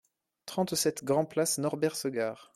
[0.47, 2.49] trente-sept grand-Place Norbert Segard